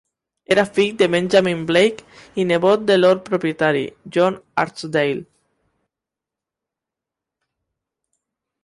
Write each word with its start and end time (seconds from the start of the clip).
Era 0.53 0.61
fill 0.75 0.95
de 1.01 1.07
Benjamin 1.15 1.59
Blake 1.71 2.23
i 2.43 2.45
nebot 2.53 2.87
del 2.87 3.03
lord 3.05 3.21
propietari, 3.27 3.85
John 4.17 4.41
Archdale. 4.65 5.25